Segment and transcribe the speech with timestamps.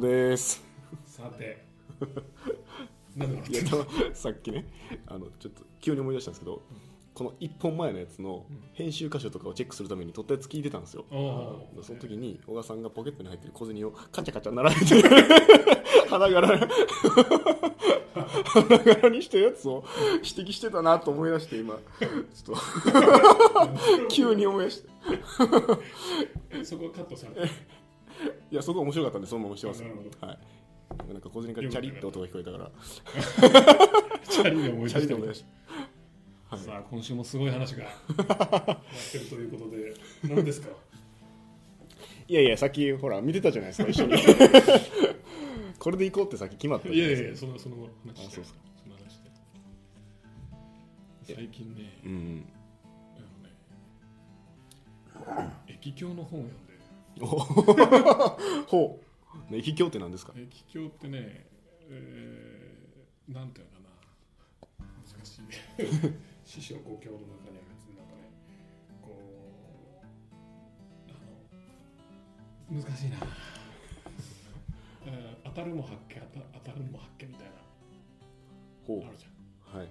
[0.00, 0.62] です。
[1.06, 1.66] さて。
[3.16, 3.62] いや
[4.14, 4.64] さっきね
[5.08, 6.62] あのちょっと急に思い出したんですけど、
[7.14, 15.02] この1本前のやつの編集箇所とかをチェックするために撮ったやつ聞いてたんですよ、おーその時に小川さんがポケットに入ってる小銭をカチャカチャ並べて
[16.08, 16.68] 花柄
[18.44, 19.84] 花柄にしたやつを
[20.14, 21.74] 指摘してたなと思い出して今。
[21.74, 24.88] ちょっと 急に思い出して。
[26.50, 27.48] えそこはカットされてる
[28.50, 31.12] いやそこ面白かったんでそのまましてますはい。
[31.12, 32.70] なんか小銭からチャリって音が聞こえたから。
[34.28, 36.60] チャリで思いチ出してはい。
[36.60, 37.84] さあ今週もすごい話が。
[38.08, 39.94] 待ってるということで。
[40.34, 40.68] 何ですか？
[42.26, 44.14] いやいやさっきほら見てたじゃないですか一緒に。
[45.78, 47.46] これで行こうってさっき決まったいじゃないですか。
[47.46, 48.58] やいやそのその話あそうですか。
[48.82, 49.20] その話
[51.26, 51.34] で。
[51.36, 52.44] 最近ねうん。
[53.16, 53.20] あ
[55.36, 56.66] のね駅境の本を読ん
[58.66, 59.00] ほ
[59.48, 59.52] う。
[59.52, 60.32] ね駅境って何ですか？
[60.36, 61.46] 駅境ってね、
[61.88, 63.88] えー、なんていうのかな。
[65.16, 65.42] 難しい
[66.44, 68.30] 師匠五教の中にあるやつなんかね
[69.02, 69.16] こ
[71.08, 71.12] うあ
[72.76, 73.16] の難しいな、
[75.06, 76.20] えー当たるも発見
[76.52, 77.52] 当たるも発見みたいな。
[78.86, 79.28] ほあるじゃ
[79.74, 79.86] うはい。
[79.86, 79.90] ん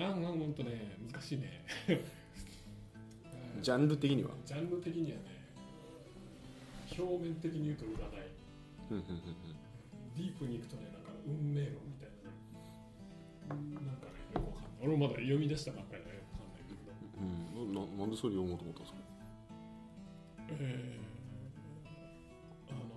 [0.00, 1.64] なんかほんとね難しいね。
[3.60, 4.30] ジャンル的には？
[4.46, 5.37] ジャンル的にはね
[6.98, 7.94] 表面的に言うと占い
[8.90, 9.22] うんうんうん
[10.16, 12.34] ディープに行くとね、なんか運命論みたいなね。
[13.86, 14.82] なんかね、よくわかんない。
[14.82, 17.22] 俺もまだ読み出したばっかりでよくわかんないんだけど。
[17.22, 18.98] うんうんななんでそれ読もうと思ったんですか？
[20.58, 22.90] えー、あの、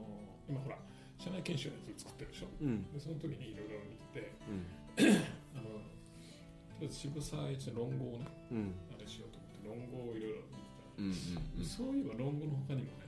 [0.50, 0.80] 今ほら、
[1.20, 2.48] 社内研修のやつ作ってるでしょ？
[2.58, 4.66] うんで、その時にいろいろ見てて、うん
[5.54, 5.86] あの、と
[6.82, 13.01] りあえず渋沢栄一の論語をね、うんあれしようと思って、論語をいろいろ見てたら、うんうんそういえば論語の他にもね、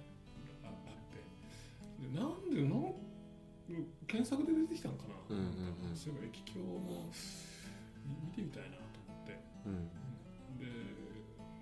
[2.12, 2.94] なんで、なん
[4.08, 5.42] 検索で出てきたのかな、うんう
[5.88, 5.96] んうん。
[5.96, 7.10] そういえば駅境も
[8.28, 9.88] 見てみたいなと思って、うん。
[10.60, 10.68] で、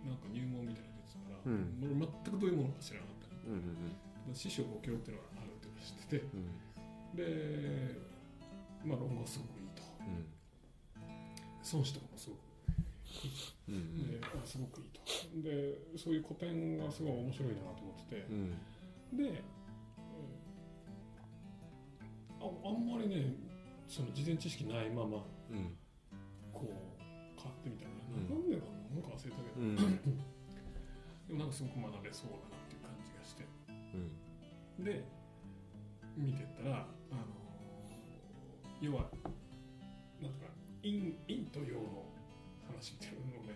[0.03, 1.77] なんか入門みたいなの出てたから、うん。
[1.81, 6.49] 俺全くどういうものか知らなかったのうんうんただ師匠五教っていうのがあるっていうのを知ってて、うん。
[7.15, 8.01] で、
[8.85, 9.81] まあ論語はすごくいいと。
[10.01, 10.25] うん。
[11.61, 12.51] 孫子とかもすごく
[13.69, 13.77] うんう
[14.17, 14.45] ん。
[14.45, 15.01] すごくいいと。
[15.41, 18.25] でそういう古典がすごい面白いなと思ってて。
[18.29, 19.17] うん。
[19.17, 19.43] で、
[22.41, 23.33] ああんまりね
[23.87, 25.77] その事前知識ないままうん。
[26.53, 27.01] こう
[27.41, 28.29] 買ってみたら、うん。
[28.29, 29.75] なんでかななんか忘れたけど、うん。
[31.27, 33.45] でもなんかすごく学べそうだなっていう感じがして。
[34.77, 34.83] うん。
[34.83, 35.03] で
[36.17, 37.21] 見てったらあの
[38.81, 39.09] 要は
[40.21, 40.47] なんとか
[40.81, 42.05] 陰陰と陽の
[42.67, 43.55] 話っていうのをね、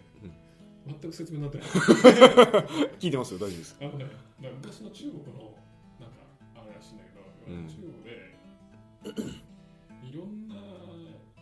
[0.86, 1.68] 全く説明になってない。
[3.00, 3.78] 聞いてますよ大丈夫です。
[3.82, 4.06] あのね、
[4.40, 5.58] 昔の中国の
[6.00, 6.18] なんか
[6.56, 7.12] あれらしいんだけ
[7.52, 7.68] ど、うん。
[7.68, 7.82] 中
[9.06, 10.56] いろんな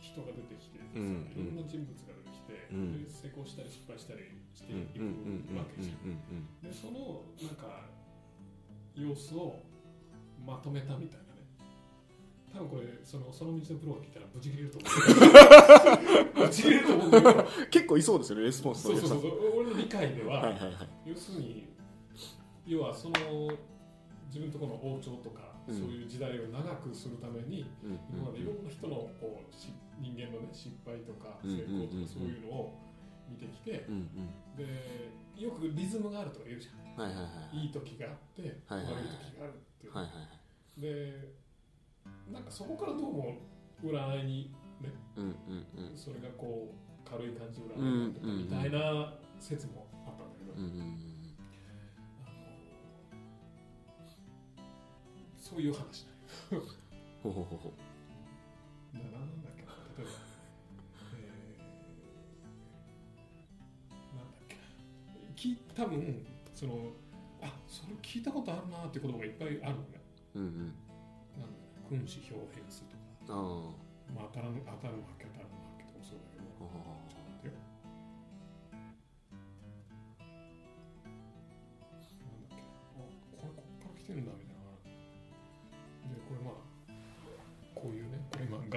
[0.02, 1.32] 人が出てきて、うん。
[1.32, 3.04] いろんな人物が出てきて、うん。
[3.04, 4.20] で成功したり失敗したり
[4.54, 6.20] していくわけじゃん。
[6.20, 6.70] うん。
[6.70, 7.88] でそのなんか
[8.96, 9.60] 様子を
[10.46, 11.48] まとめたみたいなね。
[12.54, 14.88] 多分これそのその道のプロが聞いたらブチ切れると思
[16.44, 16.46] う。
[16.48, 19.18] ブチ切れると思うんだけど、結構いそうですよねレスポンスそうそうそう。
[19.20, 19.32] うそう。
[19.62, 20.42] 俺の理解では。
[20.42, 20.74] はいはいはい。
[21.06, 21.68] 要するに
[22.68, 23.16] 要はその
[24.28, 28.00] 自分のところの王朝とか、うんそういう時代を長くするためにうん。
[28.12, 32.74] 今までいろんな人のこうし人間のね失敗とかうん成功とかそういうのを
[33.30, 34.10] 見てきて、うん
[34.58, 37.04] でよくリズムがあるとか言うじゃうん。
[37.04, 37.66] はいはいはいんい。
[37.68, 39.04] い時があって、はいはいはい。
[39.04, 40.82] 悪い時があるっていう、はいはいはい。
[40.82, 41.34] で
[42.32, 43.38] なんかそこからどうも
[43.84, 45.98] 占いにねうんうんうん。
[45.98, 51.13] それがこう軽い感じで占いうんになってたみたいな説もあったんだけど、うんうんうん
[55.44, 56.06] そういう話。
[56.06, 56.12] だ
[57.22, 57.74] ほうほうほうほ
[58.94, 58.98] う。
[58.98, 59.12] ななん
[59.44, 59.74] だっけな。
[59.98, 60.12] 例えば、
[61.12, 64.56] えー、なんだっけ。
[64.56, 64.62] な
[65.36, 66.26] き多分
[66.56, 66.94] その
[67.42, 70.02] あそれ聞いたことあるなっていうことがいっぱいあるのね。
[70.36, 70.50] うんうん。
[71.38, 73.36] なんだ君子表変数とか、ああ
[74.16, 75.33] まあ、当たらぬ当たるも発見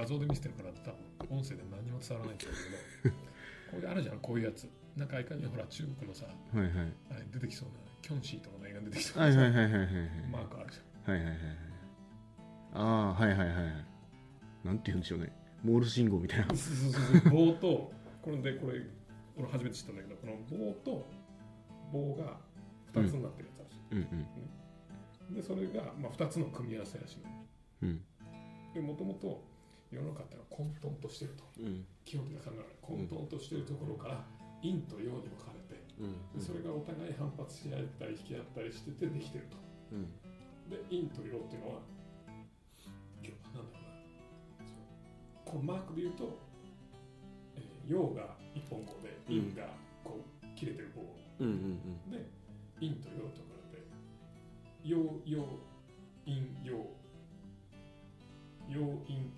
[0.06, 3.14] 像で見せてるから多分音声で何にも伝わらないんだけど
[3.72, 4.68] こういうあるじゃんこういうやつ。
[4.96, 6.72] なんかいかにほら中国のさはいはい。
[7.10, 9.86] あれ出てきそうなキョンシーとかの映画に出てきそうはないさはいはいはいはい。
[10.32, 10.80] マークあるじ
[11.10, 11.56] はいはいはいはい。
[12.72, 13.86] ああはいはいはいはい。
[14.64, 15.32] なんて言うんでしょうね。
[15.62, 16.46] モールス信号みたいな。
[16.46, 17.30] ゃんそうそうそうそう。
[17.30, 17.92] 棒と
[18.22, 18.80] これでこれ
[19.36, 21.06] 俺初めて知ったんだけどこの棒と
[21.92, 22.38] 棒が
[22.94, 23.98] 2つになってるやつあるし、うん
[25.28, 25.34] うん。
[25.34, 27.30] でそれが、まあ、2つの組み合わせらしいの。
[27.82, 28.00] うん。
[28.74, 29.44] でもともと
[29.96, 31.44] 世の中ってのは混沌としてると。
[31.58, 31.86] うん。
[32.04, 34.20] 基本的な考え混沌としてるところから
[34.60, 36.12] 陰と陽に分かれてうん。
[36.36, 39.56] でそれがお互い反発し合ったり引き合ったりしててできてると。
[39.92, 40.12] うん。
[40.68, 41.80] で陰と陽っていうのは
[43.24, 44.68] 陽なんだろうな。
[44.68, 44.84] そう
[45.48, 46.36] このマークで言うと、
[47.56, 49.70] えー陽が一本棒で陰が
[50.02, 51.02] こう切れてる棒。
[51.38, 52.10] うんうん。
[52.10, 52.26] で
[52.80, 53.86] 陰と陽と比べて
[54.84, 55.46] 陽陽
[56.26, 56.76] 陰陽。
[58.68, 59.30] 陽陰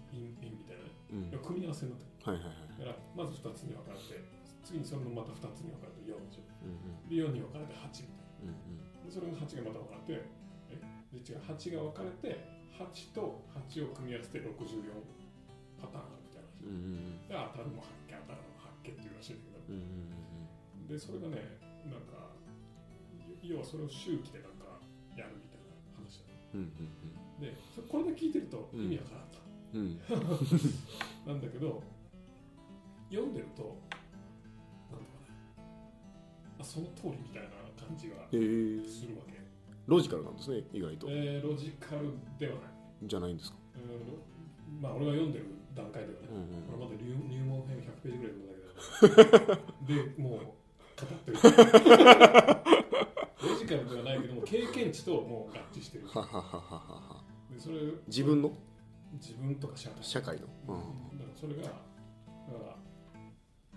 [1.08, 2.78] 組み合わせになってるはいはいはい。
[2.78, 4.20] だからまず2つに分かれて
[4.64, 6.46] 次にそれのまた2つに分かれて4でしょ。
[6.62, 7.08] うんうん。
[7.08, 10.22] で4に分かれて8みたいうんなでそれの8がまた分かれて
[10.68, 10.80] え？
[11.12, 11.40] で違う。
[11.40, 12.36] 8が分かれて
[12.76, 14.52] 8と8を組み合わせて64
[15.80, 19.74] パターンあるみたいなうんうんで当たるも8件当たるも8件っていうらしいんだけど。
[19.74, 22.32] うんうんでそれがねなんか
[23.42, 24.80] 要はそれを周期でなんか
[25.14, 29.37] やるみたいな話だうんうんでそこれで聞いてると意味わからんと、
[29.74, 29.80] うん。
[29.80, 29.98] う ん
[31.26, 31.82] なんだけど
[33.10, 35.34] 読んでるとなんとかね
[36.58, 38.36] あその通りみたいな感じがす
[39.06, 39.34] るわけ、
[39.86, 41.06] ロジカルなんですね意外と。
[41.10, 42.62] えーロジカルではない。
[43.04, 43.58] じゃないんですか？
[43.76, 43.78] う
[44.76, 44.80] ん。
[44.82, 49.54] まあ俺が読んでる段階ではね、うんうんこれまだ入入門編100ページぐらいだけ
[49.86, 50.46] ど でもう語
[51.06, 51.36] ってる。
[53.40, 56.04] ロジカルではないけども経験値ともう合致してる。
[56.04, 56.10] で
[57.60, 57.76] それ
[58.08, 58.52] 自分の？
[59.14, 60.46] 自分とか社会社会の。
[60.46, 61.74] だからそれがだか
[62.60, 62.76] ら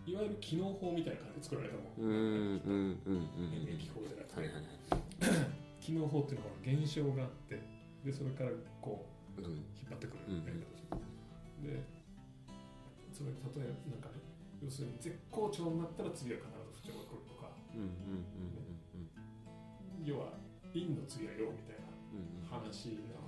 [0.05, 3.53] いわゆる機能法みたいな感じで作られたもうんうんうんうんうん。
[3.53, 5.51] 演劇法じゃなくて、はいはいはい。
[5.81, 7.59] 機能法っていうのは現象があって
[8.03, 8.51] でそれから
[8.81, 9.05] こ
[9.37, 10.23] ううん引っ張ってくる。
[10.27, 10.45] うん。
[10.45, 10.97] やり方
[11.63, 11.83] で
[13.13, 13.37] それ例
[13.69, 14.15] えばなんかね
[14.61, 17.51] 要するに絶好調になったら次は必ず不調が来るとか。
[17.73, 18.51] うんうんうん
[20.03, 20.33] 要は
[20.73, 22.49] 陰の次は陽みたいなうんうん。
[22.49, 23.20] 話な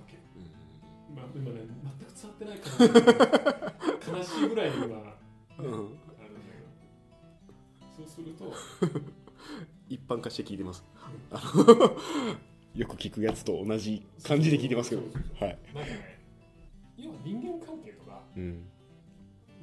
[1.14, 2.68] まあ今ね全く伝わってないか
[4.12, 4.92] ら、悲しいぐらい今、ね、
[5.58, 5.64] うん。
[5.66, 5.98] うんあるんだ
[6.52, 6.58] け
[7.92, 8.52] どそうすると
[9.88, 10.84] 一般化して聞いてます。
[11.30, 11.96] あの
[12.74, 15.02] よく聞くやつと同じ感じで聞いてますけど。
[15.40, 15.58] はい。
[15.74, 16.18] なんかね
[16.96, 18.66] 要は人間関係とかうん。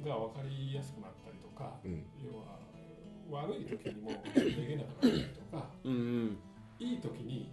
[0.04, 2.02] が分かりやすくなったりとかうん。
[2.24, 6.38] 要は悪い時にもめげなくなったりとかうんうん。
[6.78, 7.52] いい時に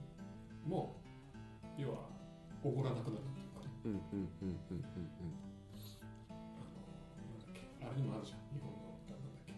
[0.66, 0.96] も
[1.78, 2.10] 要は
[2.64, 3.24] おごらなくなる
[3.86, 5.34] うかねうんうんうんうんうん。
[6.30, 6.34] あ
[7.84, 8.40] のあれにもあるじゃん。
[8.54, 9.54] 日本のなんだっけ。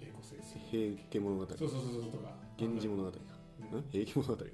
[0.00, 3.18] 英語先生平家物語そうそうそうそうとか源氏物語か
[3.72, 4.44] うん平家物語か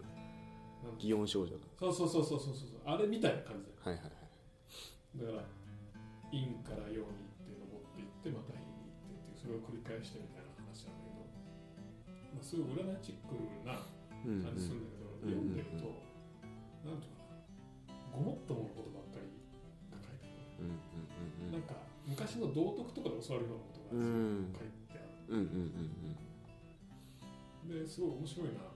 [0.99, 4.31] 祇園少女だそうそうそうそうそうそうあれみたいな感じだよはいはいはい
[5.17, 5.49] だから
[6.31, 11.27] 陰から陽に行って登っていってまた陰に行ってっていうそれを繰り返してみたいな話なんだけど、
[12.33, 13.35] まあ、すごい占いチック
[13.67, 16.01] な感じするんだけど、うん読んでると、
[16.81, 17.20] なんていうか
[22.41, 24.55] の道徳とかで教わるようなことがうん。
[24.57, 25.91] 書いてある、うんうんうん
[27.71, 27.85] うん。
[27.85, 28.70] ですごい面白いな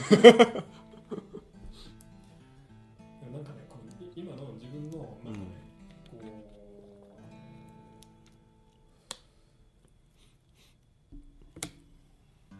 [0.00, 0.20] なん
[3.44, 3.82] かねこの
[4.16, 5.46] 今の自分のなんかね、
[6.10, 6.18] こ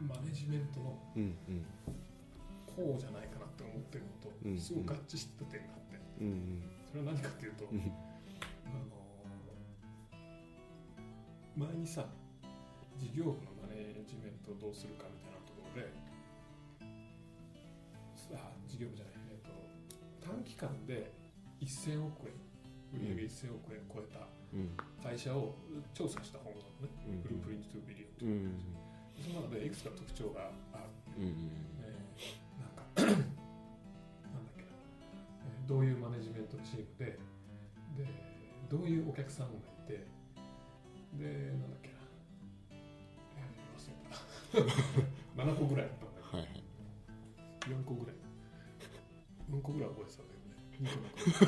[0.01, 0.99] うマネジメントの
[2.67, 4.11] こうじゃないかなって思ってるの
[4.47, 7.79] うんとすごく合致してた点があってうんそれは何かっていうと、あの
[11.57, 12.05] 前にさ
[12.99, 15.30] 事業部のマネジメントをどうするかみたいな
[20.61, 21.11] 間で
[21.61, 22.35] 1000億円
[22.93, 24.71] 売上1000億円超えたうん。
[25.03, 25.55] 会社を
[25.95, 27.23] 調査した本なのね、うん。
[27.23, 28.59] ブループリント2ビリオンとういう、ん。
[29.23, 30.79] その中でいくつか特徴があ
[31.17, 31.51] る、うん
[31.83, 33.25] えーなんか なんだっ
[34.57, 37.05] けな、えーどういうマネジメントチームで
[37.97, 38.07] で
[38.69, 40.07] どういうお客さんがいて
[41.15, 41.95] でなんだっけな、
[42.73, 44.73] えー忘れた。
[45.55, 46.63] 7個ぐらいあったんだはいはい。
[47.61, 48.17] けど4個ぐらい。
[49.51, 50.40] 4個ぐらい覚えてたんだけど
[50.81, 50.91] ね
[51.27, 51.45] 見て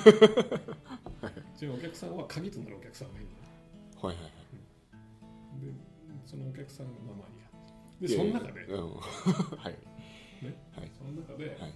[1.22, 2.16] なくてお客さん。
[2.16, 3.12] は鍵となるお客さん。
[3.14, 4.32] がいるのはいはいはい
[5.60, 5.72] で
[6.26, 6.86] そのお客さん。
[6.86, 7.32] がまあまあい
[8.04, 8.94] いやでその中で、うん。
[9.58, 9.78] はい
[10.42, 11.74] ねはいその中で、はい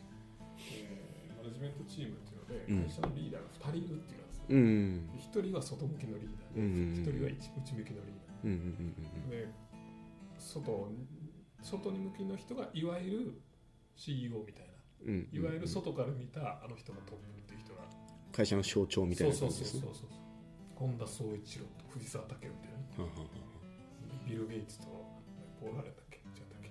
[0.73, 2.39] えーマネジメントチームってい
[2.75, 5.11] うので、会社のリーダーが2人いるっていうのですうん。
[5.15, 6.65] 1人は外向きのリーダーうん。
[6.65, 7.05] うん。
[7.05, 8.51] で、1人は内向きのリーダうん。
[8.51, 8.95] うん。
[9.29, 9.49] ーで
[10.39, 10.91] 外
[11.63, 13.43] 外に向きの人がいわゆる
[13.95, 14.75] CEO みたいな
[15.33, 17.46] いわゆる外から見たあの人がトップっていう人が、
[18.37, 19.81] 会社の象徴みたいなそう感じですね。
[19.81, 20.21] そうそうそうそう
[20.77, 22.85] 本田宗一郎と藤沢武雄みたいなね。
[23.01, 23.25] はは
[24.29, 24.93] ビル・ゲイツと
[25.57, 26.21] ポール・アレンだっけ？
[26.37, 26.69] 違ったっけ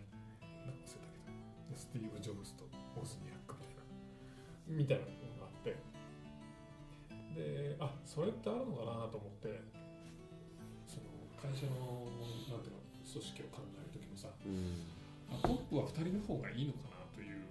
[0.62, 1.34] なんか忘れたけど
[1.74, 2.70] でスティーブ・ジョブズと
[3.02, 3.58] オズニアック
[4.70, 5.74] みたいなみたいなのがあって。
[7.34, 9.60] であそれってあるのかなと思って。
[10.88, 11.10] その
[11.42, 12.06] 会社の
[12.48, 14.30] なんていうの組織を考える時もさ。
[14.46, 14.86] うん。
[15.34, 17.42] ップは2人の方がいいのかなという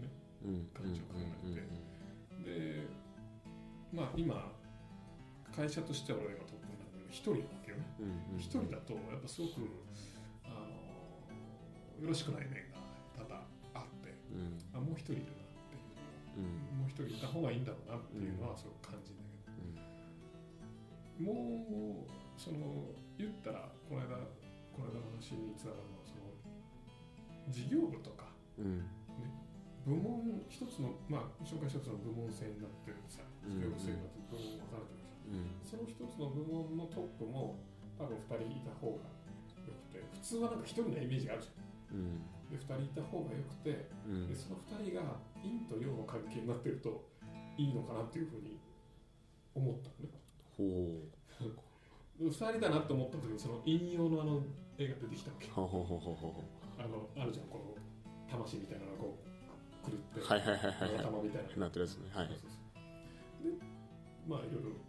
[0.00, 0.14] ね。
[0.46, 0.70] うん。
[0.72, 1.66] 感情を考えて。
[2.44, 2.83] で
[3.94, 4.52] まあ今
[5.54, 7.06] 会社としては俺がトップになる。
[7.06, 7.84] の1人なわけよね。
[8.36, 9.70] う人だとやっぱすごく
[10.42, 12.82] あのよろしくない面が
[13.14, 14.58] 多々あってうん。
[14.74, 19.62] あもう一人いるなっていううんもう一人いた方がいいんだろうなっていうのはすごく感じるんだけ
[21.22, 24.18] ど、もうその言ったらこの間
[24.74, 26.34] この間の話につながるのはその
[27.46, 28.26] 事業部とか
[28.58, 28.82] うん
[29.84, 35.60] 部門一つのまあ紹介一つの部門制になってるさうん事業部制部門分かれてるじゃんうん。
[35.60, 37.60] その一つの部門のトップも
[38.00, 39.04] 多分2人いた方が
[39.68, 42.00] よくて普通はなんか1人のイメージがあるじゃん。
[42.00, 42.24] うん。
[42.48, 44.28] で2人いた方がよくてうん。
[44.28, 47.04] でその2人が陰と陽の関係になってると
[47.56, 48.58] いいのかなっていうふうに
[49.54, 50.16] 思ったのね。
[50.56, 50.64] ほ
[52.20, 54.42] 2 人だなって思った時にその陰陽のあの
[54.78, 55.48] 絵が出てきたわけ。
[56.78, 57.76] あのあるじゃんこの
[58.28, 59.33] 魂みたいなのがこう
[59.84, 60.94] 狂ってうはいはいはいはい。
[60.96, 61.52] は頭みたいな。
[61.52, 62.08] いなってるやつね。
[62.12, 62.28] はい。
[62.28, 62.56] そうそうそ
[63.44, 63.44] う。
[63.44, 63.52] で
[64.26, 64.80] まあいろいろ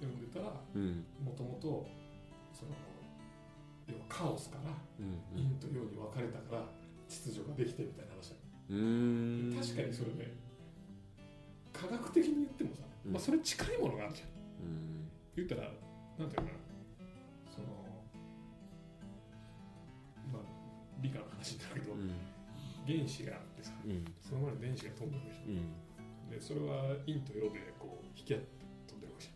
[0.00, 1.04] 読んでたらうん。
[1.24, 1.88] もともと
[2.52, 2.72] その
[3.88, 4.70] 要はカオスから
[5.00, 6.68] うん陰と陽に分かれたから
[7.08, 8.36] 秩序ができてみたいな話
[8.68, 9.56] うん。
[9.56, 10.36] 確かにそれね
[11.72, 13.12] 科学的に言ってもさ、うん。
[13.12, 14.28] まあ、それ近いものがあるじゃん。
[14.28, 15.08] うん。
[15.36, 15.62] 言ったら
[16.18, 16.58] なんていうのかな。
[17.54, 17.66] その
[20.32, 20.42] まあ
[21.00, 22.10] 理科の話だけど、うん
[22.88, 24.04] 原子があってさうん。
[24.20, 25.48] その前に電子が飛んでるわけじゃん。
[25.48, 25.72] うん。
[26.32, 28.46] でそれは陰と陽でこう引き合って
[28.88, 29.34] 飛んでるわけじゃ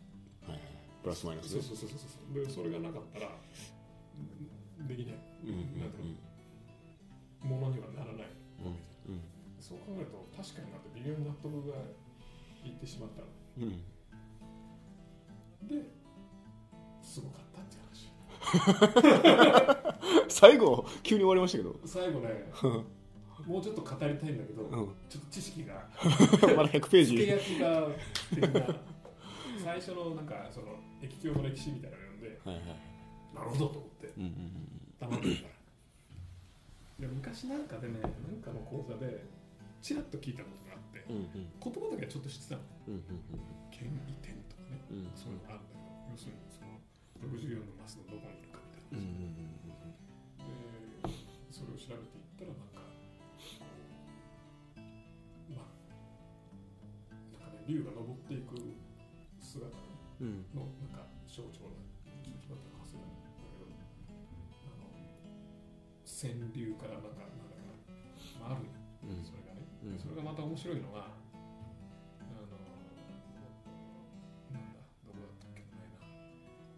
[0.48, 0.50] ん。
[0.50, 0.70] はいはい。
[1.02, 1.62] プラスマイナスね。
[1.62, 2.44] そうそうそうそうそう。
[2.44, 3.28] でそれがなかったら
[4.80, 5.14] うんできない。
[5.44, 5.90] うんうんなん。
[5.92, 6.16] ていう
[7.44, 8.16] のものにはならない
[8.62, 9.20] わけじゃん。
[9.60, 11.76] そう考えると確かになって微妙に納得が
[12.64, 13.28] いってしまったの。
[13.58, 13.84] うん。
[15.68, 15.74] で
[17.02, 18.12] すごかったっていう話。
[20.28, 21.78] 最後急に終わりましたけど。
[21.84, 22.50] 最後ね
[23.46, 24.70] もうちょっと語りたいんだけど、うん。
[25.08, 25.74] ちょっと知識が
[26.56, 27.28] まだ100ペー付けジ。
[27.28, 27.88] 焼きが
[28.30, 28.76] 的な
[29.64, 32.66] 最初のなんかその液境の歴史みたいなのではいはい
[33.34, 35.54] なるほどと思ってうんうん黙ってたら
[37.00, 38.10] で昔なんかでねなん
[38.42, 39.24] かの講座で
[39.80, 41.52] ちらっと聞いたことがあってうんうん。
[41.62, 42.62] 言葉だけはちょっと知ってたの。
[42.88, 43.02] うんうん
[43.72, 45.10] 権威点とかねうんうん。
[45.16, 46.78] そういうのがあるんだけど要するにその
[47.26, 48.98] 64のマスのどこにいるかみたいな。
[48.98, 49.61] うんうんで
[57.66, 58.56] 竜が登っていく
[59.40, 59.66] 姿
[60.20, 60.46] うん。
[60.54, 61.82] のなんか象徴な
[62.22, 63.66] ちょっと待って忘れたんだけど
[64.70, 64.86] あの
[66.06, 67.74] 川柳からなんかなんだかな、
[68.38, 68.70] まあ、ある
[69.02, 69.98] うんそれがね、うん。
[69.98, 71.18] それがまた面白いのがあ
[72.30, 72.46] の
[74.54, 75.98] なんだどこだったっけないな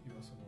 [0.09, 0.41] 要はその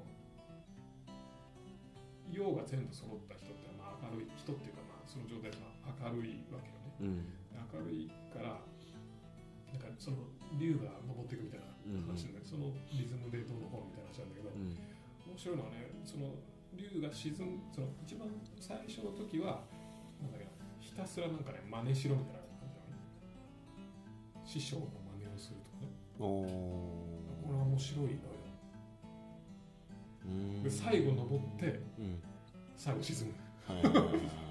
[2.33, 5.57] 陽が全部揃った人ってまあ明るい人っていうかまあその状態が
[6.01, 6.97] 明るいわけよね。
[7.01, 7.29] うん。
[7.69, 8.57] 明るいから
[9.87, 10.17] かその
[10.59, 11.67] 竜が登っていくみたいな
[12.07, 14.75] 話なんだけど、そのリズムでどうのこうのみたいな話なんだけど、うん。
[15.31, 16.35] 面白いのはねその
[16.75, 18.27] 竜が沈むその一番
[18.59, 19.63] 最初の時は
[20.21, 23.03] なんだっけなひたすらなんかね真似しろみたいな感じなのね。
[24.45, 24.87] 師匠の
[25.19, 25.91] 真似をするとかね。
[26.19, 26.23] お
[27.45, 28.37] これは面白いのよ。
[30.63, 32.21] で最後登ってうん。
[32.75, 33.33] 最後沈む。
[33.67, 34.46] はい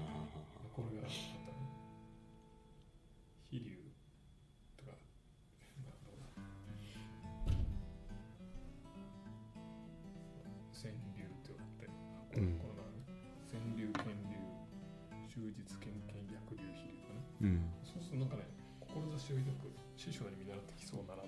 [19.27, 21.27] 志を抱く師匠に見習って基礎を習う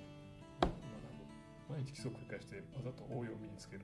[1.68, 3.84] 毎日基礎を繰り返して技と応用を身につける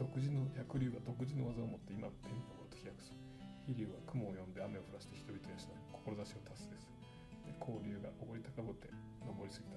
[0.00, 3.20] 独自の百竜が独自の技を持って今天のと飛躍する
[3.68, 4.54] 飛竜は雲を呼ん。
[4.56, 8.88] で雨を降らして人々を養う志を達すで交流が登り高ぶって
[9.20, 9.76] 登りすぎた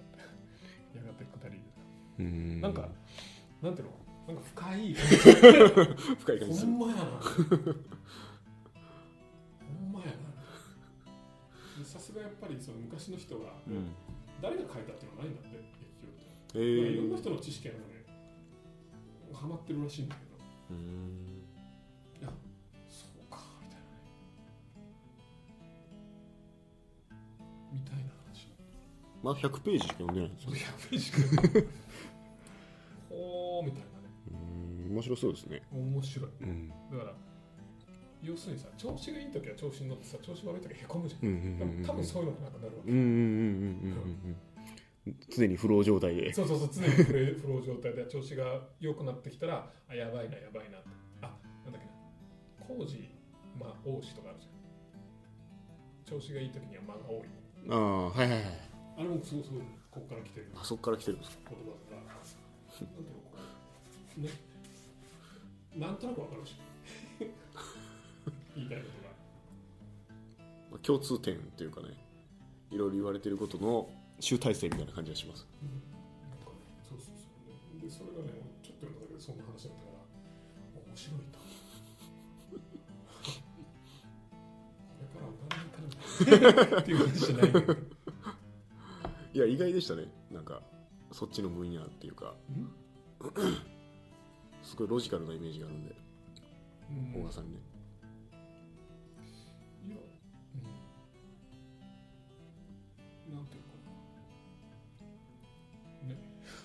[0.96, 1.60] やがて下り
[2.20, 2.88] うんなんか
[3.60, 4.00] なんていうの？
[4.32, 4.94] なんか深い。
[6.24, 7.20] 深い感じほんまやな
[11.92, 13.92] さすがやっぱりその昔の人がうん。
[14.42, 16.56] 誰が書いたっていうのはないんだって劇場って。
[16.56, 17.80] えまあいろんなー人の知識がね
[19.34, 20.32] ハマってるらしいんだけど。
[20.72, 21.44] うん。
[22.22, 22.30] いや
[22.88, 23.92] そうかみたいなね。
[27.74, 28.48] みたいな話
[29.22, 30.50] まだ100ページしか読んでないんですよ。
[30.52, 31.18] それやべえしか
[33.10, 33.92] ほーみたいなね。
[34.32, 35.62] うん面白そうですね。
[35.74, 36.30] 面白い。
[36.42, 36.70] うん。
[36.70, 37.14] だから
[38.24, 41.30] 要するにさ調子がいい時は調子に乗ってさ調子悪い時はへこむじゃん。
[41.30, 42.92] うん多分そういうのがなんかなるわけ。
[42.92, 44.38] うんうん
[45.30, 46.32] 常にフロー状態で。
[46.32, 50.90] そうそうそう常にフレフロー状態で調子が良くなってきたらあやばいなやばいなって。
[51.22, 51.34] あ
[51.66, 51.88] なんだっけ
[52.62, 52.78] な。
[52.78, 53.10] 工事
[53.60, 56.20] まあ王子とかあるじゃん。
[56.20, 57.28] 調子がいい時には間が多い。
[57.70, 58.70] ああはいはいはい。
[58.98, 60.52] あれもすごいすごいここから来てる。
[60.56, 61.50] あそこから来てるんですか？
[61.50, 62.30] 言葉だからなんて
[62.86, 63.34] いうのこ
[64.18, 64.30] うね。
[65.74, 66.71] なんとなくわかるでしょ
[68.56, 69.14] 言いたいことが。
[70.72, 71.88] まあ共通点っていうかね
[72.70, 73.90] いろいろ言われてることの
[74.20, 75.48] 集大成みたいな感じがします。
[75.62, 75.70] うん。
[76.30, 77.28] なんかねそうそうそ
[77.78, 77.82] う。
[77.82, 80.00] でそれがねちょっと読んだだけでそんな話だったから
[80.88, 81.40] 面白いと。
[82.52, 82.58] こ
[85.02, 87.50] れから歌わないかなっていう話じゃない。
[87.50, 87.76] んだけど
[89.34, 90.12] いや意外でしたね。
[90.30, 90.62] なんか
[91.12, 92.36] そっちの分野っていうか。
[94.64, 95.96] すごいロジカルなイメージがあるんで
[96.90, 97.22] うん。
[97.22, 97.60] 大賀さんにね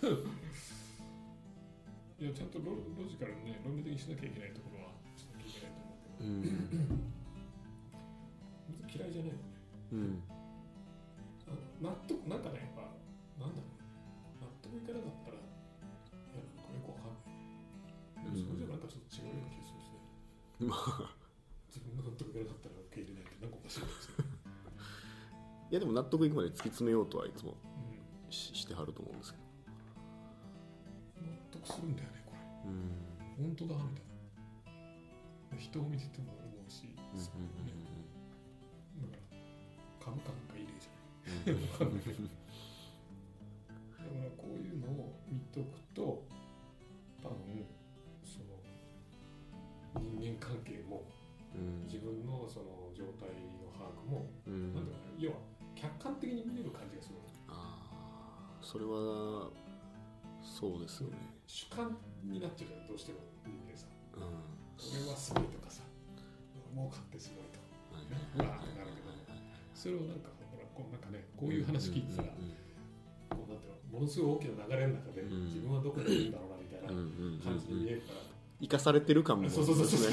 [0.07, 0.11] い
[2.25, 5.91] や、ちゃんとロロジカルにね、論理的にしなきゃいけないところは、しなきゃいけないと思
[6.23, 6.43] ううん
[8.71, 9.43] 別に嫌いじゃないよね。
[9.93, 10.23] うん
[11.47, 11.51] あ
[11.83, 12.83] 納得、なんかね、やっぱ、
[13.39, 13.71] なんだろう、
[14.43, 15.47] 納得いかなかったら、いや、
[16.55, 17.35] なんかよくわかんな
[18.31, 18.31] い。
[18.31, 19.99] でも、それじゃなんかちょっと違うような気がするしね。
[20.71, 21.11] まあ
[21.67, 24.23] 自分が納得いかなかったら受け入れないって、なんかおかしいですよ。
[25.71, 27.67] いやでも納得いくまで突き詰めようとはいつもう
[28.31, 28.33] ん。
[28.33, 29.45] ししてはると思うんですけど
[31.77, 32.41] するんだよね、これ。
[32.73, 33.53] うん。
[33.53, 35.61] 本当だみたいな。
[35.61, 37.09] 人を見てても思うし、だか
[39.13, 39.21] ら
[40.05, 41.61] 株価なんかいい例じゃない。
[41.61, 41.85] だ
[44.05, 46.25] からこういうのを見とくと
[47.23, 47.65] 多分
[48.23, 48.61] その
[50.01, 51.05] 人間関係も
[51.55, 51.85] うん。
[51.87, 54.75] 自分のその状態の把握も、うん。
[54.75, 55.37] なんだろうな要は
[55.75, 57.17] 客観的に見れる感じがする
[57.49, 59.51] ああそれは
[60.43, 64.23] そうですよね主観になっちゃうじゃんどうしても人間さうん。
[65.03, 65.83] 俺はすごいとかさ。
[66.75, 67.59] 儲かってすごいと。
[68.45, 69.09] わーってなるけど。
[69.75, 72.53] それをなんかほらこうなんかねこういう話聞いてたら、うん
[73.31, 73.59] こうなん。
[73.59, 75.45] ていうのものすごい大きな流れの中で、うん。
[75.47, 76.89] 自分はどこにいるんだろうなみたいな
[77.43, 78.19] 感じに見えるから、
[78.61, 80.11] 生かされてる感もそうそうそうそう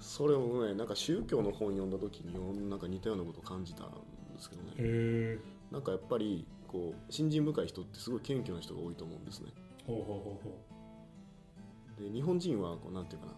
[0.00, 5.38] それもねなんか宗教の本読んだ時になんか似たようなことを感じたんですけどね
[5.70, 9.50] なんかやっぱりこう信心深い人ってすごい謙虚な人が多いと思うんですね。
[9.86, 13.32] ほうほうほうほで日本人はこうなんていうかな。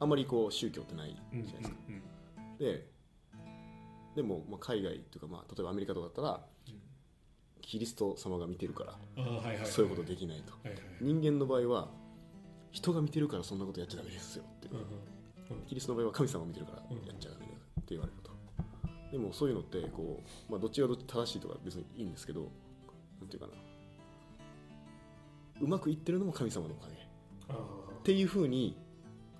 [0.00, 2.02] あんまりこう宗教ってないじううんゃないですか、うん
[2.58, 2.86] で
[4.16, 6.44] でも、まあ、海外というか、まあ、例えばアメリカとかだったら
[7.62, 9.66] キリスト様が見てるからうんああはいはいはい。
[9.66, 10.52] そういうことできないと。
[10.52, 10.84] はいはいはい。
[11.00, 11.88] 人間の場合は
[12.72, 14.74] 人が見てるからそんなことやっちゃダメですよっていう。
[14.74, 14.80] うん
[15.56, 15.66] うん。
[15.66, 16.82] キリストの場合は神様が見てるからや
[17.14, 18.32] っちゃダメだって言われると。
[19.12, 22.50] でもそういうのってこう、まあ、どっちがどっち正しいとか別にいいんですけど
[23.22, 23.52] なんていうかな。
[25.60, 26.94] うまくいってるのも神様のおかげ。
[26.94, 28.76] っていうふうに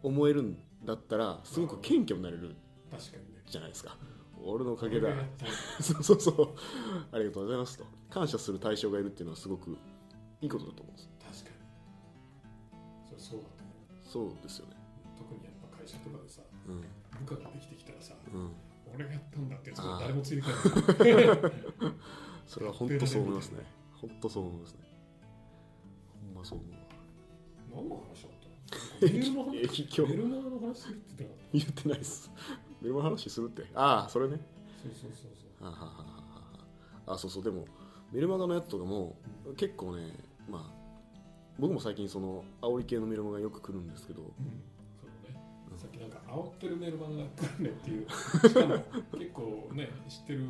[0.03, 2.55] 思えるんだったらすごく謙虚になれる
[2.91, 3.43] 確かにね。
[3.47, 3.97] じゃないですか。
[4.45, 5.09] 俺のおかげだ。
[5.83, 6.55] そうそうそう。
[7.11, 7.85] ありがとうございますと。
[8.09, 9.77] 感謝する対象がいるっていうのはすごく
[10.41, 11.11] いいことだと思うんです。
[11.43, 11.65] 確か
[13.03, 13.09] に。
[13.09, 14.33] それそうだと思う。
[14.33, 14.77] そうですよね。
[15.19, 16.81] 特にやっぱ会社とかでさうん。
[17.25, 20.49] 部下ができてきたらさうん俺がやったんだってやつ誰もついてこ
[21.05, 21.93] ない。
[22.47, 23.59] それは本当そう思いますね。
[23.95, 24.79] 本当そう思いますね。
[26.27, 26.79] ほんまそう思うわ。
[27.83, 28.49] 何の話だった
[29.07, 29.07] の？
[29.07, 30.79] メールマガの話？
[30.81, 32.31] するって言ってなかっ言ってないです。
[32.83, 33.67] メルマガの話するって。
[33.75, 34.39] ああそれね。
[34.39, 35.65] たそうそうそうそう。
[35.65, 37.19] はははははあ。
[37.19, 37.45] そうそう。
[37.45, 37.67] でも
[38.13, 39.17] メルマガのやつとかも
[39.57, 40.13] 結構ね
[40.49, 40.83] まあ
[41.59, 44.63] 僕も最近その煽り系のメルマガよく来るんですけどうん
[46.33, 48.09] 煽ってるメルマガが来るねっていう。
[48.09, 50.43] しかも結構ね知ってるう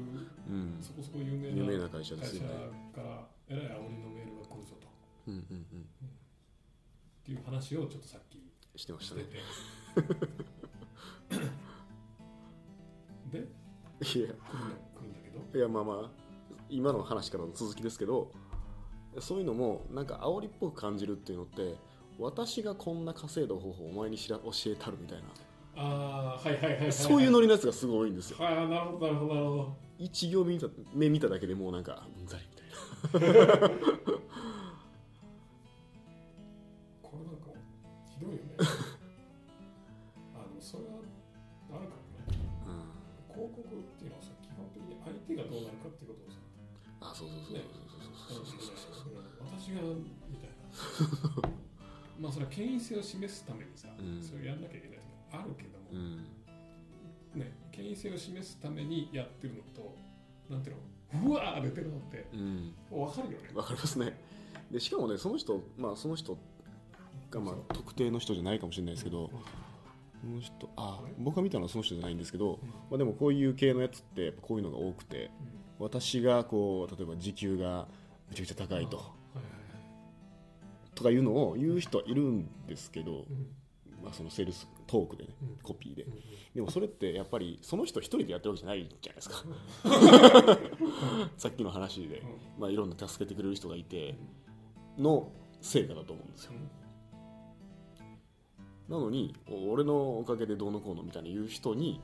[0.53, 0.79] ん。
[0.81, 2.49] そこそこ有名な有名な会社ですよね。
[2.95, 4.87] からえらい煽りのメールが来るぞと。
[5.27, 5.81] うんうんうん。
[5.81, 8.41] っていう話をちょっとさっき
[8.79, 9.27] してまししたてね
[13.31, 14.05] てでいや。
[14.05, 14.35] 来るね
[15.55, 16.11] いやまあまあ
[16.69, 18.33] 今の話からの続きですけど
[19.21, 21.75] そういうのもなんか煽りっぽく感じるっていうのって
[22.19, 25.25] 私がこんな稼いだ方法をお前に知ら教えたるみたいな
[25.77, 28.39] ああはいはいはいはい、はい、そういうノリのやつがすごい多いんですよ。
[28.45, 29.77] はいなるほどなるほどなるほど。
[29.99, 33.69] 一行目見た目見ただけでもうなんかうんざりみたいな。
[37.03, 37.51] これなんか
[38.07, 38.43] ひどいよね。
[40.35, 40.91] あのそれは
[41.73, 42.37] あるかもね。
[43.29, 43.65] 広告っ
[43.99, 46.39] ていうのはさ基本的に相手がどうなるかっていうことをさ。
[47.01, 47.63] あそうそうそうね
[48.29, 49.83] そうそうそうそうそう私が
[50.31, 51.49] みたいな
[52.21, 55.03] まあそれは権威性を示すためにさ、うんそれをやんなきゃいけない時
[55.33, 56.17] あるけども、うん。
[57.35, 59.97] ね権威性を示すためにやってるのと
[60.51, 60.77] なんていう
[61.25, 62.75] のうわー出てるのってうん。
[62.91, 63.49] 分かるよね。
[63.55, 64.17] わかりますね。
[64.71, 66.37] でしかもねその人まあその人
[67.31, 69.31] がまあ特定の人じゃないかもしれないですけど
[70.23, 72.59] その人あ僕が見たのはその人じゃないんですけど、
[72.91, 75.31] まあ、でもこういう系のやつってこういうのが多くて
[75.79, 77.87] 私がこう例えば時給が
[78.31, 79.49] めちゃくちゃ高いとはいはいは
[80.89, 80.95] い。
[80.95, 83.47] とかいうのを言う人はいるんですけど、うん。
[84.03, 85.59] まあ、そのセールストークでねうん。
[85.63, 86.03] コピーで。
[86.03, 86.13] うん
[86.55, 89.43] でもそれってやっぱりその人一人でやってるわけじゃないじゃないですか。
[91.39, 92.23] さっきの話で、
[92.59, 94.19] まあ、いろんな助けてくれる人がいて
[94.99, 96.53] の成果だと思うんですよ。
[98.87, 102.03] なのにお俺のおかげでどうのこうのみたいな言う人に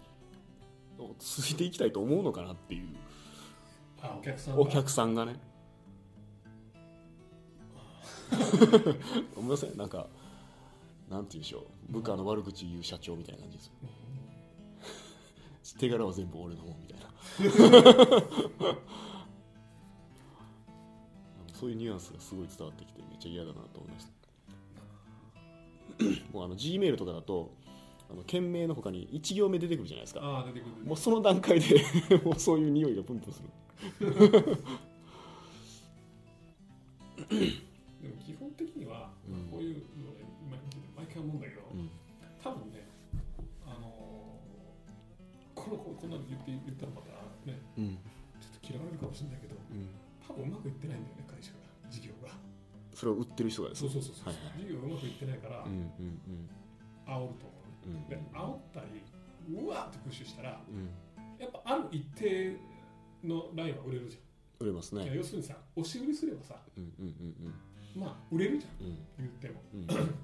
[0.99, 2.89] おついていきたいと思うのかなっていう。
[4.01, 4.61] あお客さんが。
[4.63, 5.39] お客さんがね。
[9.37, 10.07] 思いませんなんか
[11.11, 11.93] なんて言うんでしょう。
[11.93, 13.73] 部下の悪口言う社長みたいな感じですよ。
[15.79, 17.09] 手柄は全部俺のもんみたいな。
[21.59, 24.13] そういうニュアンスがすごい伝わってきてめっちゃ嫌だなと思います
[26.33, 27.53] もうあの G メールとかだと
[28.09, 30.21] あの件名の他に1行目出てくるじゃないですか。
[30.23, 30.87] ああ出てくる。
[30.87, 31.85] もうその段階で
[32.25, 33.43] もうそういう匂いがプンプンす
[34.01, 34.59] る
[41.23, 41.91] 毎回思うんだけど、うん。
[42.43, 42.87] 多分ね
[43.67, 47.11] あのーこのここんなの言って言ったらまた
[47.51, 47.99] ねうん。
[48.41, 49.91] ちょっと嫌われるかもしれないけどうん。
[50.23, 51.59] 多分うまくいってないんだよね会社が
[51.91, 52.31] 事業が。
[52.95, 54.63] それを売ってる人がですそうそうそうそう、はいはい。
[54.63, 56.49] 事業がうまくいってないから、うんうん
[57.09, 58.01] 煽ると思ううんうん。
[58.03, 59.03] ねで煽ったり
[59.51, 60.89] うわーってプッシュしたらうん。
[61.39, 62.57] やっぱある一定
[63.25, 64.19] のラインは売れるじ
[64.61, 65.11] 売れますね。
[65.15, 68.93] 要するにさ押し売りすればさうんうんうんまあ売れるじゃんうん。
[68.93, 68.99] うん。
[69.19, 69.61] 言っても。
[69.75, 70.15] うん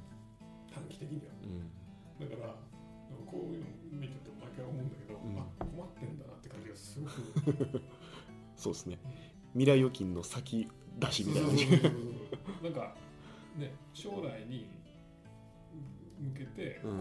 [0.75, 1.33] 短期的には。
[2.21, 2.29] うん。
[2.29, 2.55] だから
[3.27, 5.39] こういうの見てても毎回思うんだけど、うん。
[5.39, 7.07] あ困ってんだなって感じがすご
[7.53, 7.81] く。
[8.57, 8.99] そうですね。
[9.53, 11.49] 未来預金の先出しみたいな
[12.63, 12.97] なんか
[13.57, 14.67] ね将来に
[16.21, 16.91] 向けて、うん。
[16.91, 16.97] こ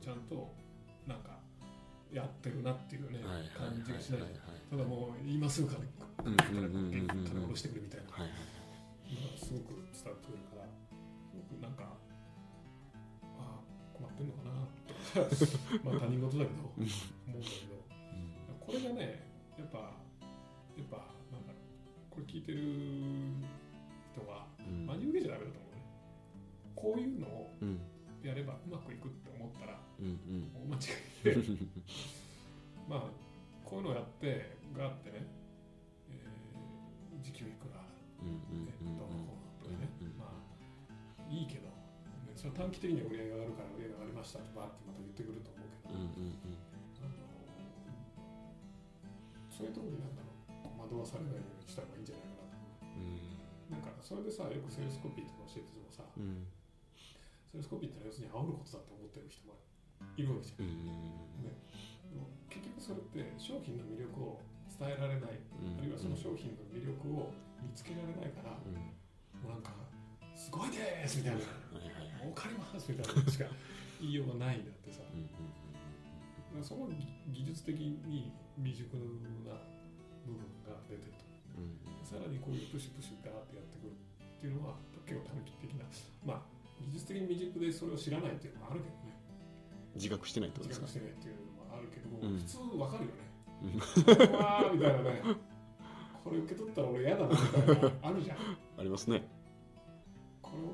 [0.00, 0.52] うちゃんと
[1.06, 1.38] なんか
[2.12, 3.18] やってるなっていうね、
[3.56, 4.20] 感じがしない。
[4.22, 4.30] はい
[4.70, 5.78] ただもう今すぐ金
[6.26, 8.06] うん金下ろしてくれみたいな。
[8.06, 10.68] のがすごく伝わってくるから
[14.18, 15.30] ってんのかなと。
[15.30, 16.62] かまあ 他人事だけど。
[16.66, 16.92] 思うんだ
[17.38, 18.54] けど。
[18.58, 19.22] これがね
[19.56, 19.84] やっぱや
[20.82, 20.96] っぱ
[21.30, 22.10] なんだろう。
[22.10, 22.58] これ聞いてる
[24.12, 24.86] 人はうん。
[24.86, 25.82] 真に受けちゃダメだと思うね。
[26.74, 27.80] こういうのをうん。
[28.22, 30.50] やればうまくいくって思ったらうんうん。
[30.54, 30.78] 大間違
[31.22, 31.58] いで。
[32.88, 33.10] まあ
[33.64, 35.26] こういうのをやってがあってね、
[42.48, 46.56] それは短期的には売り上げが上がるから売り上げが上がりましたってバーってまた言ってくると思うけど、うんうん
[46.96, 47.28] あの
[49.52, 50.30] そういうところになんだろ
[50.70, 52.94] う惑わされないようにした方がいいんじゃないかなと。
[52.94, 53.74] うん。
[53.74, 56.46] なんかそれでさよくセールスコピーとか教えててもさうん
[57.50, 59.58] セールスコピーってのは要するに煽ることだって思ってる人も
[60.14, 60.70] いるわけじゃん。
[60.70, 64.38] うんでも結局それって商品の魅力を
[64.70, 68.78] 伝えられない、あるいはその商品の魅力を見つけられないから、うん。
[69.42, 69.74] もうなんか
[70.38, 71.38] 「すごいです!」みたいな。
[71.40, 73.44] はいはいはい「儲かります!」みたいなしか
[74.00, 75.02] 言いようがないんだってさ。
[76.62, 76.88] その
[77.28, 79.60] 技術的に未熟な部分が
[80.88, 81.24] 出てると。
[81.58, 85.84] うんさらにこういうプシュプシュガーってやってくるっていうのは結構短期的な
[86.24, 86.42] まあ
[86.86, 89.12] 技術的に未熟でそれを知らないっていうのもあるけどね。
[89.94, 91.00] 自覚してないってこと自ですか？
[91.00, 92.38] 覚してないっていうのもあるけども、うん。
[92.38, 94.32] 普通わかるよね。
[94.38, 95.22] わーみたいなね。
[96.24, 98.38] これ受け取ったら俺嫌だなみたいなあるじゃん。
[98.78, 99.28] ありますね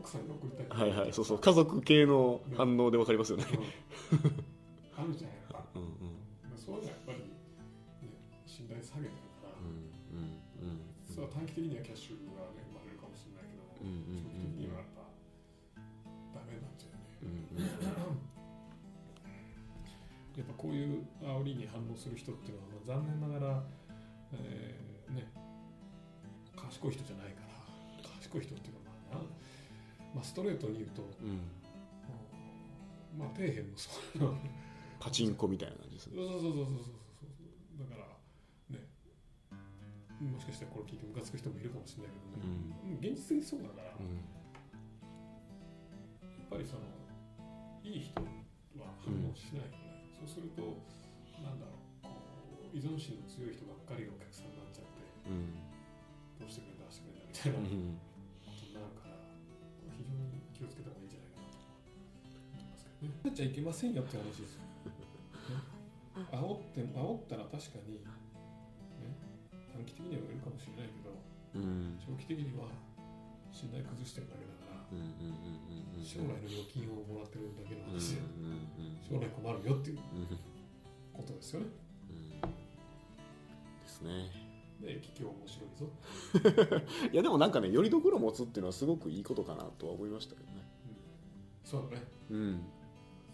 [0.00, 0.78] 奥さんに送りたい。
[0.80, 3.44] はいはいそうそう家族系の反応でわかりますよね。
[3.50, 3.58] うん。
[4.96, 6.58] あるじゃんやっぱうんうん。
[6.58, 7.24] そういうのはやっぱり、ね、
[8.46, 14.22] 信頼下げてるから、うんうんうんそれは短期的にはキャッシュが、ね、生まれるかもしれないけども、うんうん。
[14.22, 15.06] 長期的にはやっぱ
[16.34, 18.34] ダメなんじゃよね、うんうん
[20.34, 23.62] やっぱこういう煽りに反応する人っていうのは、まあ、残念ながら、
[24.32, 25.30] えーね
[26.56, 28.73] 賢い人じゃないから賢い人っていう
[30.14, 31.40] まあ、ストレートに言うと、うん。
[33.18, 34.36] まあ底辺のそういうの
[35.00, 36.16] パチンコみたいな感じですね。
[36.16, 36.94] そうそうそうそうそうそう。
[37.78, 38.06] だから
[38.78, 38.86] ね
[40.22, 42.54] もしかしたらこれ聞いてムカつく人もいるかもしれないけどね、
[43.02, 44.06] 現実的にそうだから、やうん。
[44.16, 44.20] っ
[46.50, 46.82] ぱりその
[47.82, 48.14] いい人
[48.78, 50.62] は反応しないよね、そうすると
[51.42, 51.72] なんだろ
[52.06, 52.10] うこ
[52.72, 54.90] う依存心の強い人ばっかりがお客さんになっちゃって
[55.28, 55.52] うん。
[56.38, 57.58] どうしてくれんだああしてくれんだみたいな
[60.64, 63.20] 気をつけた方がいいんじゃないかなと思いますけどね。
[63.20, 63.92] なっちゃいけません？
[63.92, 64.56] よって話です。
[64.56, 65.60] よ、ね、
[66.32, 68.08] 煽って煽ったら確かに、ね、
[69.68, 72.00] 短期的には売れるかもしれないけどうん。
[72.00, 72.70] 長期的には
[73.52, 74.88] 信頼崩してるだけだから
[76.02, 78.46] 将来の預金をもらってるだけのうん話でう
[78.80, 80.38] ん将来困るよっていううん
[81.12, 81.66] ことですよね。
[82.10, 82.40] うん。
[82.40, 82.48] で
[83.86, 84.43] すね
[84.84, 86.80] で企業面白いぞ
[87.12, 90.64] いやでもなんかねよりどころ持つっていうのはすごくいいことかなとは思いましたけどね。
[91.64, 92.04] そうだね。
[92.30, 92.60] うん。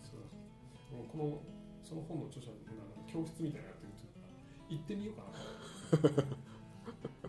[0.03, 1.09] そうだ。
[1.13, 1.43] この
[1.83, 2.57] その本の著者の
[3.07, 3.91] 教室みたいなのやってる
[4.71, 6.25] 行ってみようかな。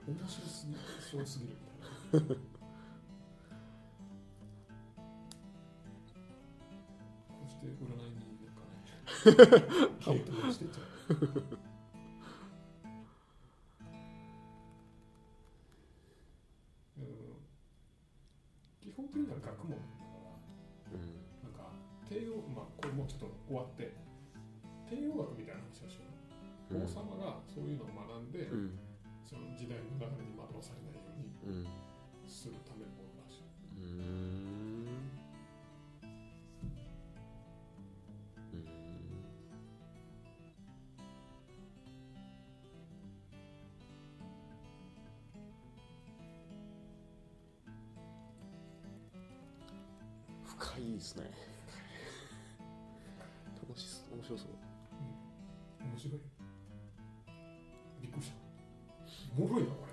[0.07, 1.55] 面白すぎそうすぎる
[2.13, 2.35] みたいな。
[7.27, 8.77] こうして占いになんかね。
[10.05, 11.70] ハートしてっちゃう
[50.61, 51.25] 深いですね。
[53.57, 54.49] 楽しそう面白そう。
[55.81, 56.21] 面白い。
[57.99, 58.37] びっくりした。
[59.41, 59.91] おもろいなこれ。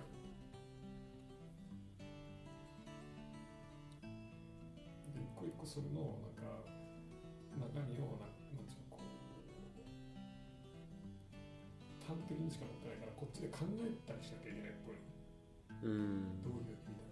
[5.16, 6.44] で一個一個それのなんか
[7.56, 9.08] 中身をななんつうのこう
[12.04, 15.00] 端的にしか載ってないからこっちで考えたりしなきゃいけないこれ
[15.88, 16.44] うん。
[16.44, 17.07] どういうみたいな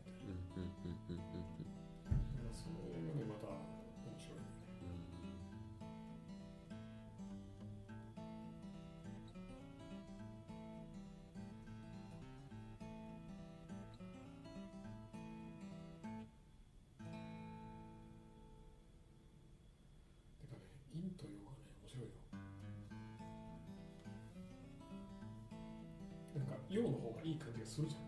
[26.82, 27.98] なんか陽の方がいい感じがするじゃ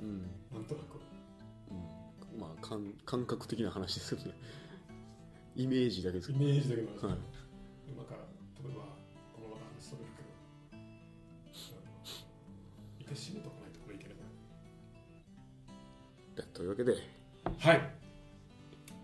[0.00, 0.08] うん。
[0.18, 1.00] んなんとなく。
[1.70, 2.40] うん。
[2.40, 4.32] まあ感感覚的な話ですよね。
[5.56, 6.44] イメージだけですけど。
[6.44, 7.18] イメージだけどはい。
[7.88, 8.20] 今から
[8.62, 8.82] 例えば
[9.34, 10.28] このまま話それるけど。
[12.98, 14.16] 一回締めとかないとこれいけない。
[16.36, 16.92] でというわけで。
[17.58, 17.80] はい。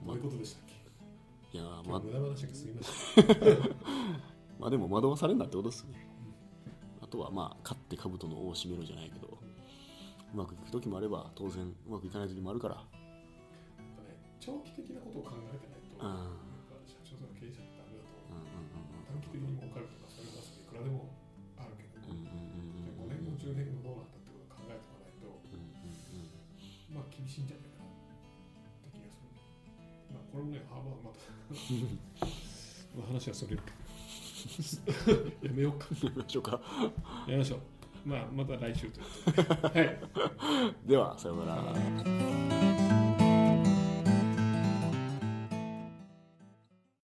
[0.05, 0.73] どういうことでしたっけ？
[1.59, 3.25] いやーま今日無駄話がすみません
[4.59, 6.09] まあでも惑わされんなってことですね。
[6.09, 6.12] あ
[7.13, 12.81] とはまあ勝って兜の尾を締めろじゃないけどうまくいく時もあれば当然うまくいかない時もあるから。
[14.41, 16.35] 長期的なことを考えてないとうんやっ
[16.67, 18.35] ぱ社長とか経営者ってダメだとう。
[18.35, 21.15] んうん短期的に儲かるとかそういうのはいくらでも
[21.63, 26.27] あるけど、うんうんうんうん5年後10年後どうなんだってことを考えておかないとうんうん
[26.91, 27.95] まあ厳しいんじゃないかなっ
[28.83, 29.31] て気がする。
[30.11, 31.23] まあこれもねハーバーまた
[32.99, 33.79] まあ話はそれるけど
[35.43, 35.87] やめようか。
[36.03, 36.43] やめましょう。
[36.43, 36.61] か
[37.27, 37.61] やりましょう
[38.05, 39.81] まあまた来週ということで。
[39.81, 40.89] はい。
[40.89, 42.52] ではさようなら